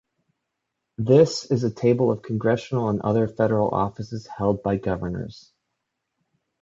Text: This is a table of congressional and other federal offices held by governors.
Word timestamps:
This 0.97 1.45
is 1.51 1.63
a 1.63 1.69
table 1.69 2.09
of 2.09 2.23
congressional 2.23 2.89
and 2.89 2.99
other 3.01 3.27
federal 3.27 3.69
offices 3.69 4.25
held 4.25 4.63
by 4.63 4.77
governors. 4.77 5.51